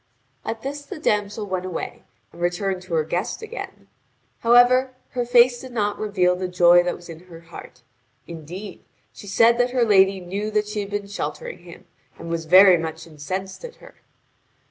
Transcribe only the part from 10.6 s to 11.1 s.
she had been